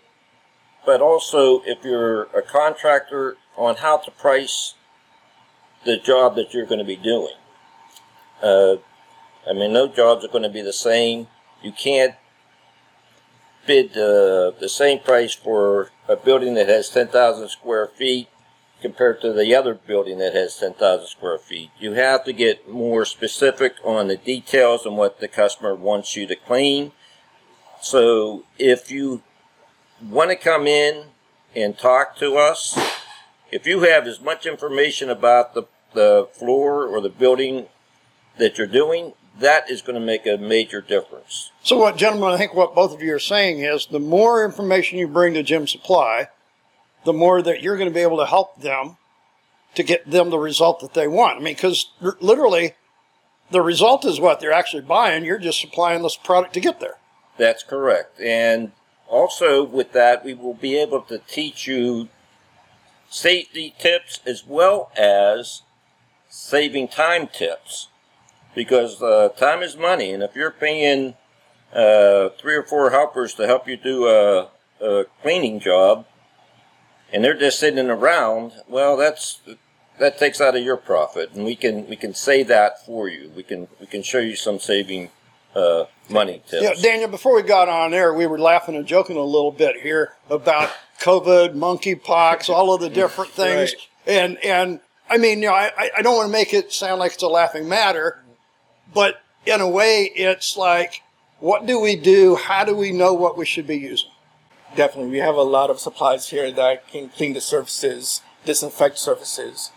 but 0.86 1.02
also 1.02 1.62
if 1.66 1.84
you're 1.84 2.24
a 2.36 2.42
contractor 2.42 3.38
on 3.56 3.76
how 3.76 3.98
to 3.98 4.10
price 4.10 4.74
the 5.86 5.98
job 5.98 6.36
that 6.36 6.52
you're 6.52 6.66
going 6.66 6.80
to 6.80 6.86
be 6.86 6.96
doing. 6.96 7.36
Uh, 8.42 8.78
I 9.50 9.54
mean, 9.54 9.74
no 9.74 9.88
jobs 9.88 10.24
are 10.24 10.30
going 10.30 10.44
to 10.44 10.50
be 10.50 10.62
the 10.62 10.74
same. 10.74 11.28
You 11.62 11.72
can't 11.72 12.16
bid 13.66 13.92
uh, 13.92 14.52
the 14.60 14.70
same 14.70 15.00
price 15.00 15.34
for 15.34 15.90
a 16.08 16.16
building 16.16 16.56
that 16.56 16.68
has 16.68 16.90
10,000 16.90 17.50
square 17.50 17.88
feet 17.88 18.28
compared 18.82 19.22
to 19.22 19.32
the 19.32 19.54
other 19.54 19.76
building 19.76 20.18
that 20.18 20.34
has 20.34 20.58
10,000 20.58 21.08
square 21.08 21.38
feet. 21.38 21.70
You 21.80 21.94
have 21.94 22.24
to 22.26 22.34
get 22.34 22.70
more 22.70 23.06
specific 23.06 23.76
on 23.84 24.08
the 24.08 24.18
details 24.18 24.86
and 24.86 24.98
what 24.98 25.20
the 25.20 25.28
customer 25.28 25.76
wants 25.76 26.16
you 26.16 26.26
to 26.28 26.36
clean. 26.36 26.92
So 27.82 28.44
if 28.58 28.92
you 28.92 29.22
want 30.02 30.32
to 30.32 30.36
come 30.36 30.66
in 30.66 31.06
and 31.56 31.78
talk 31.78 32.18
to 32.18 32.38
us, 32.38 32.78
if 33.52 33.68
you 33.68 33.82
have 33.82 34.08
as 34.08 34.20
much 34.22 34.46
information 34.46 35.10
about 35.10 35.54
the 35.54 35.64
the 35.94 36.30
floor 36.32 36.86
or 36.86 37.02
the 37.02 37.10
building 37.10 37.68
that 38.38 38.58
you're 38.58 38.66
doing, 38.66 39.14
that 39.40 39.70
is 39.70 39.82
going 39.82 40.00
to 40.00 40.06
make 40.06 40.26
a 40.26 40.38
major 40.38 40.82
difference. 40.82 41.52
So, 41.64 41.78
what, 41.78 41.98
gentlemen, 41.98 42.32
I 42.32 42.38
think 42.38 42.54
what 42.54 42.76
both 42.76 42.94
of 42.94 43.02
you 43.02 43.14
are 43.16 43.20
saying 43.20 43.60
is 43.60 43.88
the 43.88 44.00
more 44.00 44.44
information 44.44 45.00
you 45.00 45.08
bring 45.08 45.34
to 45.34 45.44
Gem 45.44 45.68
Supply, 45.68 46.28
the 47.06 47.14
more 47.14 47.42
that 47.42 47.62
you're 47.62 47.78
going 47.78 47.90
to 47.90 47.94
be 47.94 48.02
able 48.02 48.18
to 48.18 48.26
help 48.26 48.62
them 48.62 48.98
to 49.76 49.84
get 49.84 50.10
them 50.10 50.30
the 50.30 50.40
result 50.40 50.82
that 50.82 50.94
they 50.94 51.08
want. 51.08 51.38
I 51.38 51.42
mean, 51.42 51.56
because 51.56 51.92
literally, 52.20 52.74
the 53.52 53.62
result 53.62 54.06
is 54.06 54.20
what 54.20 54.40
they're 54.40 54.52
actually 54.52 54.84
buying. 54.84 55.24
You're 55.24 55.40
just 55.40 55.60
supplying 55.60 56.04
this 56.04 56.18
product 56.18 56.54
to 56.56 56.60
get 56.60 56.80
there. 56.80 56.98
That's 57.38 57.64
correct. 57.64 58.20
And 58.20 58.74
also, 59.08 59.64
with 59.64 59.94
that, 59.94 60.24
we 60.24 60.34
will 60.34 60.54
be 60.54 60.78
able 60.78 61.02
to 61.04 61.20
teach 61.20 61.68
you 61.68 62.10
safety 63.10 63.74
tips 63.78 64.20
as 64.26 64.46
well 64.46 64.92
as 64.98 65.64
saving 66.30 66.88
time 66.88 67.28
tips 67.28 67.88
because 68.56 69.02
uh, 69.02 69.30
time 69.38 69.62
is 69.64 69.78
money, 69.78 70.12
and 70.12 70.24
if 70.24 70.36
you're 70.36 70.52
paying 70.52 71.16
uh, 71.74 72.30
three 72.38 72.56
or 72.56 72.64
four 72.64 72.92
helpers 72.92 73.34
to 73.36 73.48
help 73.48 73.68
you 73.68 73.78
do 73.78 74.08
a, 74.08 74.50
a, 74.82 75.06
cleaning 75.22 75.60
job, 75.60 76.06
and 77.14 77.24
they're 77.24 77.38
just 77.38 77.60
sitting 77.60 77.90
around, 77.90 78.52
well, 78.68 78.98
that's 78.98 79.40
that 80.00 80.18
takes 80.18 80.42
out 80.42 80.56
of 80.56 80.64
your 80.64 80.78
profit, 80.78 81.32
and 81.34 81.46
we 81.46 81.56
can 81.56 81.88
we 81.88 81.96
can 81.96 82.14
say 82.14 82.44
that 82.44 82.86
for 82.86 83.08
you. 83.08 83.32
We 83.36 83.44
can 83.44 83.68
we 83.80 83.86
can 83.86 84.04
show 84.04 84.20
you 84.20 84.36
some 84.36 84.60
saving 84.60 85.10
uh, 85.56 85.86
money 86.10 86.42
tips. 86.48 86.64
Yeah, 86.64 86.74
Daniel. 86.82 87.10
Before 87.10 87.36
we 87.36 87.44
got 87.44 87.70
on 87.70 87.94
air, 87.94 88.14
we 88.14 88.28
were 88.28 88.40
laughing 88.40 88.76
and 88.76 88.86
joking 88.86 89.18
a 89.18 89.24
little 89.24 89.52
bit 89.52 89.82
here 89.82 90.14
about 90.30 90.72
COVID, 91.02 91.56
monkeypox, 91.56 92.50
all 92.50 92.74
of 92.74 92.82
the 92.82 92.90
different 92.90 93.32
things, 93.34 93.74
right. 93.74 94.14
and 94.14 94.38
and 94.44 94.80
I 95.10 95.18
mean, 95.18 95.42
you 95.42 95.48
know, 95.48 95.54
I 95.54 95.92
I 95.98 96.02
don't 96.02 96.16
want 96.16 96.28
to 96.28 96.34
make 96.34 96.54
it 96.54 96.74
sound 96.74 97.00
like 97.00 97.14
it's 97.14 97.24
a 97.24 97.28
laughing 97.28 97.70
matter 97.70 98.21
but 98.94 99.22
in 99.46 99.62
a 99.62 99.70
way, 99.70 100.12
it's 100.16 100.56
like, 100.58 101.02
what 101.40 101.66
do 101.66 101.80
we 101.80 101.96
do? 101.96 102.36
How 102.36 102.64
do 102.64 102.76
we 102.76 102.92
know 102.92 103.14
what 103.14 103.38
we 103.38 103.46
should 103.46 103.68
be 103.68 103.78
using? 103.78 104.12
Definitely. 104.76 105.12
We 105.12 105.18
have 105.18 105.36
a 105.36 105.42
lot 105.42 105.70
of 105.70 105.80
supplies 105.80 106.30
here 106.30 106.52
that 106.52 106.88
can 106.88 107.10
clean 107.10 107.34
the 107.34 107.42
surfaces, 107.42 108.22
disinfect 108.46 108.98
surfaces, 108.98 109.72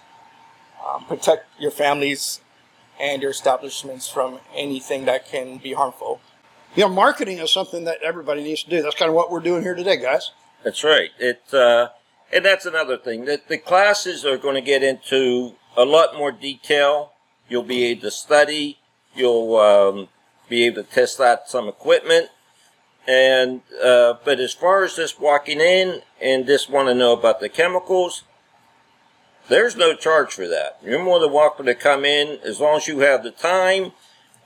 um, 0.86 1.04
protect 1.06 1.46
your 1.58 1.70
families 1.70 2.40
and 3.00 3.22
your 3.22 3.32
establishments 3.32 4.08
from 4.08 4.38
anything 4.54 5.04
that 5.06 5.26
can 5.26 5.58
be 5.58 5.72
harmful. 5.72 6.20
You 6.76 6.84
know, 6.84 6.90
marketing 6.90 7.38
is 7.38 7.50
something 7.50 7.84
that 7.84 7.98
everybody 8.02 8.42
needs 8.42 8.62
to 8.64 8.70
do. 8.70 8.82
That's 8.82 8.94
kind 8.94 9.08
of 9.08 9.14
what 9.14 9.30
we're 9.30 9.40
doing 9.40 9.62
here 9.62 9.74
today, 9.74 9.96
guys. 9.96 10.30
That's 10.62 10.84
right. 10.84 11.10
It, 11.18 11.42
uh, 11.52 11.88
and 12.32 12.44
that's 12.44 12.66
another 12.66 12.96
thing. 12.96 13.24
That 13.24 13.48
the 13.48 13.58
classes 13.58 14.24
are 14.24 14.36
going 14.36 14.54
to 14.54 14.60
get 14.60 14.82
into 14.82 15.54
a 15.76 15.84
lot 15.84 16.16
more 16.16 16.32
detail. 16.32 17.12
You'll 17.48 17.62
be 17.62 17.84
able 17.84 18.02
to 18.02 18.10
study 18.10 18.78
You'll 19.14 19.56
um, 19.56 20.08
be 20.48 20.64
able 20.64 20.82
to 20.82 20.90
test 20.90 21.20
out 21.20 21.48
some 21.48 21.68
equipment. 21.68 22.28
And 23.06 23.60
uh, 23.82 24.14
but 24.24 24.40
as 24.40 24.54
far 24.54 24.84
as 24.84 24.96
just 24.96 25.20
walking 25.20 25.60
in 25.60 26.02
and 26.22 26.46
just 26.46 26.70
want 26.70 26.88
to 26.88 26.94
know 26.94 27.12
about 27.12 27.40
the 27.40 27.50
chemicals, 27.50 28.22
there's 29.48 29.76
no 29.76 29.94
charge 29.94 30.32
for 30.32 30.48
that. 30.48 30.78
You're 30.82 31.02
more 31.02 31.20
than 31.20 31.32
welcome 31.32 31.66
to 31.66 31.74
come 31.74 32.04
in 32.04 32.38
as 32.44 32.60
long 32.60 32.78
as 32.78 32.88
you 32.88 33.00
have 33.00 33.22
the 33.22 33.30
time 33.30 33.92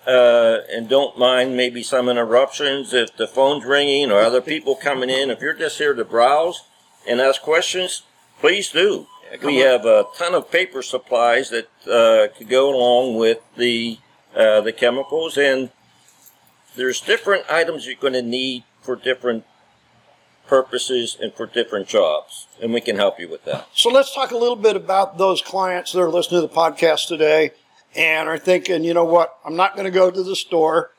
uh, 0.08 0.60
and 0.70 0.88
don't 0.88 1.18
mind 1.18 1.56
maybe 1.56 1.82
some 1.82 2.08
interruptions 2.08 2.94
if 2.94 3.16
the 3.16 3.26
phone's 3.26 3.64
ringing 3.64 4.10
or 4.10 4.20
other 4.20 4.40
people 4.40 4.75
coming 4.75 5.10
in. 5.10 5.30
If 5.30 5.40
you're 5.40 5.54
just 5.54 5.78
here 5.78 5.94
to 5.94 6.04
browse 6.04 6.64
and 7.06 7.20
ask 7.20 7.42
questions, 7.42 8.02
please 8.40 8.70
do. 8.70 9.06
Yeah, 9.30 9.46
we 9.46 9.62
on. 9.62 9.68
have 9.68 9.84
a 9.84 10.06
ton 10.16 10.34
of 10.34 10.50
paper 10.50 10.82
supplies 10.82 11.50
that 11.50 11.68
uh, 11.87 12.34
could 12.37 12.48
go 12.48 12.75
along 12.75 13.16
with 13.16 13.38
the 13.56 13.98
uh, 14.37 14.61
the 14.61 14.73
chemicals, 14.73 15.37
and 15.37 15.70
there's 16.76 17.00
different 17.00 17.44
items 17.50 17.87
you're 17.87 17.97
going 17.97 18.12
to 18.12 18.23
need 18.23 18.64
for 18.80 18.97
different 18.97 19.44
purposes 20.47 21.16
and 21.20 21.32
for 21.35 21.47
different 21.47 21.87
jobs, 21.87 22.47
and 22.62 22.73
we 22.73 22.80
can 22.80 22.97
help 22.97 23.20
you 23.20 23.28
with 23.28 23.44
that. 23.44 23.68
So 23.75 23.90
let's 23.90 24.14
talk 24.14 24.30
a 24.30 24.37
little 24.37 24.56
bit 24.56 24.76
about 24.76 25.18
those 25.18 25.42
clients 25.42 25.92
that 25.92 26.00
are 26.00 26.11
listening 26.11 26.40
to 26.40 26.47
the 26.47 26.54
podcast 26.54 27.08
today 27.08 27.52
and 27.94 28.28
are 28.28 28.38
thinking, 28.38 28.85
you 28.85 28.94
know 28.94 29.04
what, 29.04 29.37
I'm 29.44 29.56
not 29.56 29.75
going 29.75 29.85
to 29.85 29.90
go 29.90 30.11
to 30.11 30.23
the 30.23 30.37
store. 30.37 30.90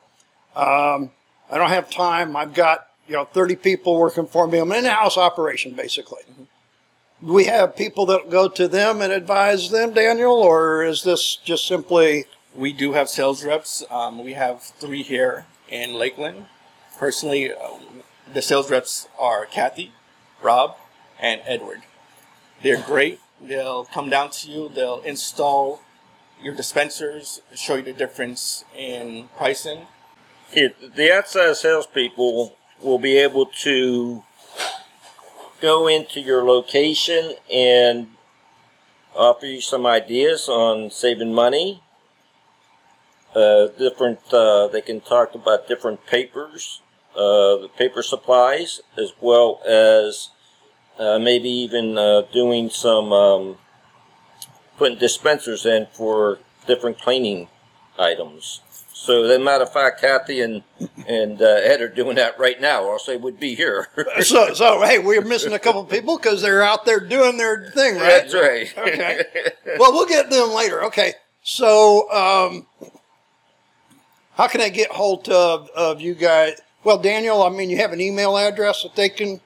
Um, 0.54 1.10
I 1.50 1.58
don't 1.58 1.70
have 1.70 1.90
time. 1.90 2.36
I've 2.36 2.54
got 2.54 2.86
you 3.08 3.14
know 3.14 3.24
30 3.24 3.56
people 3.56 3.98
working 3.98 4.26
for 4.26 4.46
me. 4.46 4.58
I'm 4.58 4.70
an 4.70 4.78
in-house 4.78 5.16
operation 5.16 5.74
basically. 5.74 6.22
Mm-hmm. 6.30 7.32
We 7.32 7.44
have 7.44 7.76
people 7.76 8.06
that 8.06 8.30
go 8.30 8.48
to 8.48 8.66
them 8.66 9.02
and 9.02 9.12
advise 9.12 9.70
them, 9.70 9.92
Daniel, 9.92 10.32
or 10.32 10.84
is 10.84 11.02
this 11.02 11.36
just 11.36 11.66
simply 11.66 12.24
we 12.54 12.72
do 12.72 12.92
have 12.92 13.08
sales 13.08 13.44
reps. 13.44 13.84
Um, 13.90 14.22
we 14.24 14.34
have 14.34 14.62
three 14.62 15.02
here 15.02 15.46
in 15.68 15.94
Lakeland. 15.94 16.46
Personally, 16.98 17.52
uh, 17.52 17.78
the 18.32 18.42
sales 18.42 18.70
reps 18.70 19.08
are 19.18 19.46
Kathy, 19.46 19.92
Rob, 20.42 20.76
and 21.18 21.40
Edward. 21.46 21.82
They're 22.62 22.82
great. 22.82 23.20
They'll 23.40 23.84
come 23.84 24.10
down 24.10 24.30
to 24.30 24.50
you. 24.50 24.68
They'll 24.68 25.00
install 25.00 25.80
your 26.42 26.54
dispensers, 26.54 27.42
show 27.54 27.76
you 27.76 27.82
the 27.82 27.92
difference 27.92 28.64
in 28.76 29.28
pricing. 29.36 29.86
It, 30.52 30.96
the 30.96 31.12
outside 31.12 31.56
salespeople 31.56 32.56
will 32.82 32.98
be 32.98 33.18
able 33.18 33.46
to 33.46 34.24
go 35.60 35.86
into 35.86 36.20
your 36.20 36.44
location 36.44 37.34
and 37.52 38.08
offer 39.14 39.46
you 39.46 39.60
some 39.60 39.86
ideas 39.86 40.48
on 40.48 40.90
saving 40.90 41.32
money 41.34 41.82
uh, 43.34 43.68
different, 43.78 44.20
uh, 44.32 44.68
they 44.68 44.80
can 44.80 45.00
talk 45.00 45.34
about 45.34 45.68
different 45.68 46.06
papers, 46.06 46.80
uh, 47.14 47.56
the 47.56 47.70
paper 47.76 48.02
supplies, 48.02 48.80
as 48.96 49.12
well 49.20 49.60
as 49.66 50.30
uh, 50.98 51.18
maybe 51.18 51.48
even 51.48 51.96
uh, 51.96 52.22
doing 52.32 52.70
some, 52.70 53.12
um, 53.12 53.56
putting 54.76 54.98
dispensers 54.98 55.64
in 55.66 55.86
for 55.92 56.38
different 56.66 56.98
cleaning 56.98 57.48
items. 57.98 58.60
So, 58.92 59.24
as 59.24 59.34
a 59.34 59.38
matter 59.38 59.64
of 59.64 59.72
fact, 59.72 60.02
Kathy 60.02 60.42
and 60.42 60.62
and 61.08 61.40
uh, 61.40 61.46
Ed 61.46 61.80
are 61.80 61.88
doing 61.88 62.16
that 62.16 62.38
right 62.38 62.60
now, 62.60 62.82
or 62.84 62.92
else 62.92 63.06
they 63.06 63.16
would 63.16 63.40
be 63.40 63.54
here. 63.54 63.88
so, 64.20 64.52
so 64.52 64.82
hey, 64.82 64.98
we're 64.98 65.22
missing 65.22 65.54
a 65.54 65.58
couple 65.58 65.82
people 65.86 66.18
because 66.18 66.42
they're 66.42 66.62
out 66.62 66.84
there 66.84 67.00
doing 67.00 67.38
their 67.38 67.70
thing, 67.70 67.94
right? 67.94 68.28
That's 68.30 68.34
right. 68.34 68.74
okay. 68.76 69.24
Well, 69.78 69.92
we'll 69.92 70.06
get 70.06 70.28
them 70.28 70.52
later. 70.52 70.84
Okay. 70.84 71.14
So, 71.42 72.10
um, 72.12 72.66
how 74.40 74.48
can 74.48 74.62
I 74.62 74.70
get 74.70 74.90
hold 74.90 75.28
of, 75.28 75.68
of 75.76 76.00
you 76.00 76.14
guys? 76.14 76.62
Well, 76.82 76.96
Daniel, 76.96 77.42
I 77.42 77.50
mean, 77.50 77.68
you 77.68 77.76
have 77.76 77.92
an 77.92 78.00
email 78.00 78.38
address 78.38 78.82
that 78.84 78.96
they 78.96 79.10
can. 79.10 79.42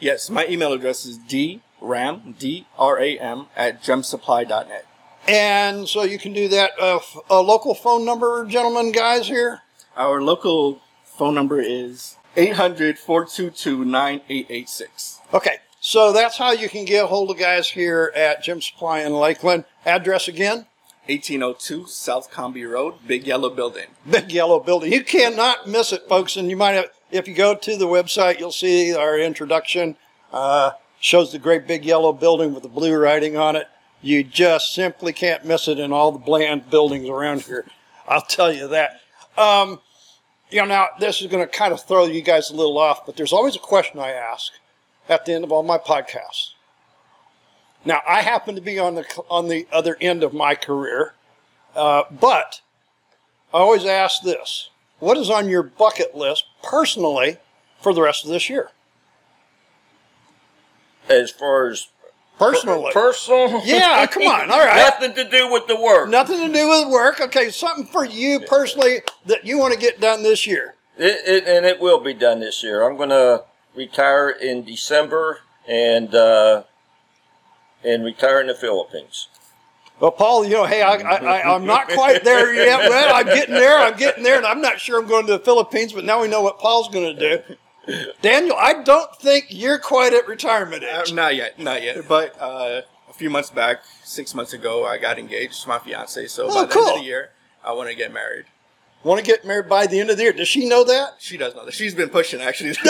Yes, 0.00 0.28
my 0.28 0.44
email 0.48 0.72
address 0.72 1.06
is 1.06 1.18
dram, 1.18 2.34
D-R-A-M, 2.36 3.46
at 3.54 3.80
gemsupply.net. 3.80 4.86
And 5.28 5.88
so 5.88 6.02
you 6.02 6.18
can 6.18 6.32
do 6.32 6.48
that. 6.48 6.72
Uh, 6.80 6.98
a 7.30 7.40
local 7.40 7.76
phone 7.76 8.04
number, 8.04 8.44
gentlemen, 8.46 8.90
guys, 8.90 9.28
here? 9.28 9.60
Our 9.96 10.20
local 10.20 10.80
phone 11.04 11.36
number 11.36 11.60
is 11.60 12.16
800 12.36 12.98
422 12.98 13.84
9886. 13.84 15.20
Okay, 15.32 15.58
so 15.78 16.12
that's 16.12 16.36
how 16.36 16.50
you 16.50 16.68
can 16.68 16.84
get 16.84 17.04
a 17.04 17.06
hold 17.06 17.30
of 17.30 17.38
guys 17.38 17.70
here 17.70 18.12
at 18.16 18.42
Gem 18.42 18.60
Supply 18.60 19.02
in 19.02 19.12
Lakeland. 19.12 19.64
Address 19.86 20.26
again? 20.26 20.66
1802 21.08 21.86
South 21.86 22.30
Combee 22.30 22.64
Road, 22.64 22.94
Big 23.06 23.26
Yellow 23.26 23.50
Building. 23.50 23.86
Big 24.08 24.30
Yellow 24.30 24.60
Building. 24.60 24.92
You 24.92 25.02
cannot 25.02 25.66
miss 25.66 25.92
it, 25.92 26.06
folks. 26.08 26.36
And 26.36 26.50
you 26.50 26.56
might 26.56 26.72
have, 26.72 26.90
if 27.10 27.26
you 27.26 27.34
go 27.34 27.54
to 27.54 27.76
the 27.76 27.86
website, 27.86 28.38
you'll 28.38 28.52
see 28.52 28.94
our 28.94 29.18
introduction. 29.18 29.96
Uh, 30.32 30.72
shows 31.00 31.32
the 31.32 31.38
great 31.38 31.66
big 31.66 31.84
yellow 31.84 32.12
building 32.12 32.52
with 32.52 32.62
the 32.62 32.68
blue 32.68 32.94
writing 32.94 33.36
on 33.36 33.56
it. 33.56 33.68
You 34.02 34.22
just 34.22 34.74
simply 34.74 35.12
can't 35.12 35.44
miss 35.44 35.66
it 35.68 35.78
in 35.78 35.92
all 35.92 36.12
the 36.12 36.18
bland 36.18 36.70
buildings 36.70 37.08
around 37.08 37.42
here. 37.42 37.64
I'll 38.06 38.22
tell 38.22 38.52
you 38.52 38.68
that. 38.68 39.00
Um, 39.36 39.80
you 40.50 40.60
know, 40.60 40.66
now 40.66 40.88
this 41.00 41.20
is 41.20 41.28
going 41.28 41.44
to 41.44 41.50
kind 41.50 41.72
of 41.72 41.82
throw 41.82 42.06
you 42.06 42.22
guys 42.22 42.50
a 42.50 42.54
little 42.54 42.78
off, 42.78 43.06
but 43.06 43.16
there's 43.16 43.32
always 43.32 43.56
a 43.56 43.60
question 43.60 44.00
I 44.00 44.10
ask 44.10 44.52
at 45.08 45.24
the 45.24 45.32
end 45.32 45.44
of 45.44 45.52
all 45.52 45.62
my 45.62 45.78
podcasts. 45.78 46.52
Now, 47.84 48.00
I 48.08 48.22
happen 48.22 48.54
to 48.54 48.60
be 48.60 48.78
on 48.78 48.96
the 48.96 49.04
on 49.30 49.48
the 49.48 49.66
other 49.72 49.96
end 50.00 50.22
of 50.22 50.32
my 50.32 50.54
career, 50.54 51.14
uh, 51.74 52.04
but 52.10 52.60
I 53.52 53.58
always 53.58 53.84
ask 53.84 54.22
this: 54.22 54.70
What 54.98 55.16
is 55.16 55.30
on 55.30 55.48
your 55.48 55.62
bucket 55.62 56.14
list 56.14 56.44
personally 56.62 57.38
for 57.80 57.94
the 57.94 58.02
rest 58.02 58.24
of 58.24 58.30
this 58.30 58.50
year? 58.50 58.70
As 61.08 61.30
far 61.30 61.68
as 61.68 61.88
personally, 62.38 62.92
personal, 62.92 63.62
yeah, 63.64 64.06
come 64.06 64.24
on, 64.24 64.50
all 64.50 64.58
right, 64.58 64.76
nothing 64.76 65.14
to 65.14 65.30
do 65.30 65.50
with 65.50 65.66
the 65.66 65.76
work, 65.80 66.10
nothing 66.10 66.46
to 66.46 66.52
do 66.52 66.68
with 66.68 66.88
work. 66.88 67.20
Okay, 67.20 67.48
something 67.50 67.86
for 67.86 68.04
you 68.04 68.40
personally 68.40 69.02
that 69.26 69.46
you 69.46 69.56
want 69.58 69.72
to 69.72 69.80
get 69.80 70.00
done 70.00 70.22
this 70.22 70.46
year. 70.46 70.74
It, 70.98 71.26
it, 71.26 71.48
and 71.48 71.64
it 71.64 71.80
will 71.80 72.00
be 72.00 72.12
done 72.12 72.40
this 72.40 72.62
year. 72.62 72.82
I'm 72.82 72.96
going 72.96 73.10
to 73.10 73.44
retire 73.74 74.28
in 74.30 74.64
December, 74.64 75.38
and 75.66 76.12
uh, 76.12 76.64
and 77.84 78.04
retire 78.04 78.40
in 78.40 78.46
the 78.48 78.54
Philippines. 78.54 79.28
Well, 80.00 80.12
Paul, 80.12 80.44
you 80.44 80.52
know, 80.52 80.64
hey, 80.64 80.82
I, 80.82 80.94
I, 80.94 81.16
I, 81.40 81.54
I'm 81.54 81.66
not 81.66 81.88
quite 81.88 82.22
there 82.22 82.54
yet. 82.54 82.88
Well, 82.88 83.14
I'm 83.16 83.26
getting 83.26 83.54
there. 83.54 83.78
I'm 83.78 83.96
getting 83.96 84.22
there, 84.22 84.36
and 84.36 84.46
I'm 84.46 84.60
not 84.60 84.78
sure 84.78 85.00
I'm 85.00 85.08
going 85.08 85.26
to 85.26 85.32
the 85.32 85.38
Philippines, 85.40 85.92
but 85.92 86.04
now 86.04 86.20
we 86.22 86.28
know 86.28 86.40
what 86.40 86.60
Paul's 86.60 86.88
going 86.88 87.16
to 87.16 87.38
do. 87.38 87.56
Daniel, 88.22 88.54
I 88.56 88.82
don't 88.82 89.12
think 89.16 89.46
you're 89.48 89.78
quite 89.78 90.12
at 90.12 90.28
retirement 90.28 90.84
Uh, 90.84 91.00
age. 91.02 91.12
not 91.12 91.34
yet, 91.34 91.58
not 91.58 91.82
yet. 91.82 92.06
But 92.06 92.40
uh, 92.40 92.82
a 93.08 93.12
few 93.12 93.28
months 93.30 93.50
back, 93.50 93.78
six 94.04 94.34
months 94.34 94.52
ago, 94.52 94.84
I 94.86 94.98
got 94.98 95.18
engaged 95.18 95.62
to 95.62 95.68
my 95.68 95.78
fiance. 95.80 96.26
So 96.28 96.44
Oh, 96.48 96.54
by 96.66 96.72
the 96.72 96.78
end 96.78 96.88
of 96.90 96.96
the 96.98 97.04
year, 97.04 97.30
I 97.64 97.72
want 97.72 97.88
to 97.88 97.96
get 97.96 98.12
married. 98.12 98.44
Want 99.02 99.18
to 99.18 99.26
get 99.26 99.44
married 99.44 99.68
by 99.68 99.86
the 99.86 99.98
end 100.00 100.10
of 100.10 100.16
the 100.16 100.24
year? 100.24 100.32
Does 100.32 100.48
she 100.48 100.68
know 100.68 100.84
that? 100.84 101.14
She 101.18 101.36
does 101.38 101.54
know 101.54 101.64
that. 101.64 101.72
She's 101.74 101.94
been 101.94 102.08
pushing 102.10 102.40
actually. 102.40 102.70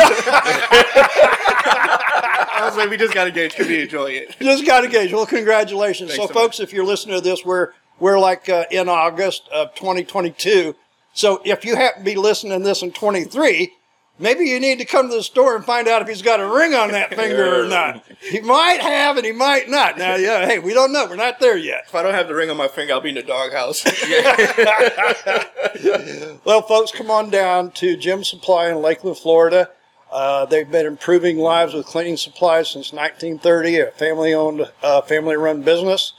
I 1.64 2.60
was 2.64 2.76
like, 2.76 2.90
we 2.90 2.96
just 2.96 3.14
got 3.14 3.28
engaged 3.28 3.54
because 3.54 3.68
we 3.68 3.82
enjoy 3.82 4.06
it. 4.06 4.36
Just 4.40 4.66
got 4.66 4.84
engaged. 4.84 5.12
Well, 5.12 5.26
congratulations. 5.26 6.10
Thanks 6.10 6.22
so, 6.22 6.28
so 6.28 6.34
folks, 6.34 6.60
if 6.60 6.72
you're 6.72 6.84
listening 6.84 7.16
to 7.16 7.22
this, 7.22 7.44
we're 7.44 7.72
we're 8.00 8.18
like 8.18 8.48
uh, 8.48 8.64
in 8.70 8.88
August 8.88 9.48
of 9.52 9.74
2022. 9.74 10.74
So, 11.14 11.40
if 11.44 11.64
you 11.64 11.76
happen 11.76 12.02
to 12.02 12.04
be 12.04 12.16
listening 12.16 12.58
to 12.58 12.64
this 12.64 12.82
in 12.82 12.92
23, 12.92 13.72
maybe 14.20 14.44
you 14.44 14.60
need 14.60 14.78
to 14.78 14.84
come 14.84 15.08
to 15.08 15.16
the 15.16 15.22
store 15.22 15.56
and 15.56 15.64
find 15.64 15.88
out 15.88 16.02
if 16.02 16.08
he's 16.08 16.22
got 16.22 16.38
a 16.38 16.46
ring 16.46 16.74
on 16.74 16.92
that 16.92 17.14
finger 17.14 17.64
or 17.64 17.64
not. 17.68 18.04
He 18.20 18.40
might 18.40 18.80
have, 18.80 19.16
and 19.16 19.26
he 19.26 19.32
might 19.32 19.68
not. 19.68 19.98
Now, 19.98 20.14
yeah, 20.14 20.46
hey, 20.46 20.58
we 20.58 20.74
don't 20.74 20.92
know. 20.92 21.06
We're 21.06 21.16
not 21.16 21.40
there 21.40 21.56
yet. 21.56 21.84
If 21.88 21.94
I 21.94 22.02
don't 22.02 22.14
have 22.14 22.28
the 22.28 22.34
ring 22.34 22.50
on 22.50 22.56
my 22.56 22.68
finger, 22.68 22.94
I'll 22.94 23.00
be 23.00 23.08
in 23.08 23.16
the 23.16 23.22
doghouse. 23.22 23.84
Well, 26.44 26.62
folks, 26.62 26.92
come 26.92 27.10
on 27.10 27.30
down 27.30 27.72
to 27.72 27.96
Gem 27.96 28.24
Supply 28.24 28.70
in 28.70 28.80
Lakeland, 28.80 29.18
Florida. 29.18 29.70
Uh, 30.10 30.46
they've 30.46 30.70
been 30.70 30.86
improving 30.86 31.38
lives 31.38 31.74
with 31.74 31.86
cleaning 31.86 32.16
supplies 32.16 32.70
since 32.70 32.92
1930, 32.92 33.80
a 33.80 33.90
family-owned, 33.92 34.70
uh, 34.82 35.02
family-run 35.02 35.62
business. 35.62 36.14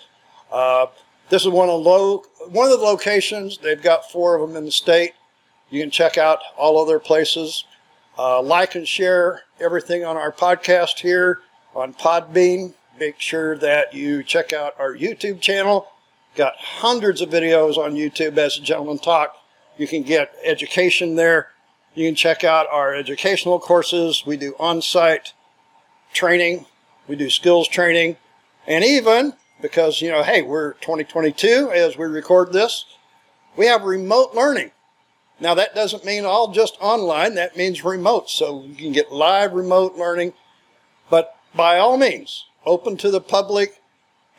Uh, 0.52 0.88
this 1.30 1.44
is 1.44 1.50
one 1.50 1.70
of 1.70 1.84
one 2.52 2.72
of 2.72 2.80
the 2.80 2.86
locations. 2.86 3.58
They've 3.58 3.82
got 3.82 4.12
four 4.12 4.36
of 4.36 4.48
them 4.48 4.58
in 4.58 4.66
the 4.66 4.72
state. 4.72 5.14
You 5.70 5.82
can 5.82 5.92
check 5.92 6.18
out 6.18 6.40
all 6.58 6.82
of 6.82 6.88
their 6.88 7.00
places. 7.00 7.66
Uh, 8.18 8.42
like 8.42 8.76
and 8.76 8.88
share 8.88 9.44
everything 9.62 10.04
on 10.04 10.18
our 10.18 10.32
podcast 10.32 11.00
here 11.00 11.40
on 11.74 11.94
Podbean. 11.94 12.74
Make 13.00 13.20
sure 13.20 13.58
that 13.60 13.94
you 13.94 14.24
check 14.24 14.52
out 14.52 14.74
our 14.78 14.94
YouTube 14.94 15.40
channel. 15.40 15.88
Got 16.36 16.56
hundreds 16.58 17.22
of 17.22 17.30
videos 17.30 17.78
on 17.78 17.94
YouTube 17.94 18.38
as 18.38 18.58
a 18.58 18.62
gentleman 18.62 18.98
talk. 18.98 19.38
You 19.78 19.88
can 19.88 20.04
get 20.04 20.36
education 20.44 21.16
there. 21.16 21.50
You 22.00 22.08
can 22.08 22.16
check 22.16 22.46
out 22.46 22.66
our 22.72 22.96
educational 22.96 23.60
courses. 23.60 24.24
We 24.26 24.38
do 24.38 24.56
on 24.58 24.82
site 24.82 25.34
training, 26.14 26.66
we 27.10 27.18
do 27.18 27.30
skills 27.30 27.68
training, 27.68 28.16
and 28.66 28.86
even 28.86 29.34
because, 29.62 30.02
you 30.02 30.10
know, 30.10 30.24
hey, 30.24 30.42
we're 30.42 30.76
2022 30.76 31.72
as 31.74 31.98
we 31.98 32.06
record 32.06 32.54
this, 32.54 32.86
we 33.58 33.66
have 33.66 33.84
remote 33.84 34.34
learning. 34.34 34.72
Now, 35.42 35.56
that 35.56 35.76
doesn't 35.76 36.06
mean 36.06 36.24
all 36.24 36.54
just 36.54 36.78
online, 36.80 37.36
that 37.36 37.58
means 37.58 37.84
remote. 37.84 38.30
So 38.30 38.64
you 38.64 38.76
can 38.76 38.94
get 38.94 39.12
live 39.12 39.52
remote 39.52 39.98
learning, 39.98 40.32
but 41.10 41.36
by 41.54 41.80
all 41.80 41.98
means, 41.98 42.46
open 42.66 42.96
to 42.96 43.12
the 43.12 43.20
public, 43.20 43.79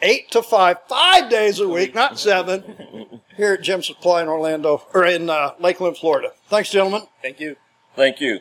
eight 0.02 0.30
to 0.33 0.42
five, 0.42 0.78
five 0.88 1.30
days 1.30 1.61
a 1.61 1.69
week, 1.69 1.95
not 1.95 2.19
seven, 2.19 3.21
here 3.37 3.54
at 3.54 3.62
Gem 3.62 3.83
Supply 3.83 4.23
in 4.23 4.28
Orlando, 4.28 4.83
or 4.95 5.04
in 5.07 5.30
uh, 5.30 5.54
Lakeland, 5.59 5.97
Florida. 5.97 6.33
Thanks, 6.49 6.71
gentlemen. 6.71 7.02
Thank 7.23 7.40
you. 7.40 7.57
Thank 7.97 8.21
you. 8.21 8.40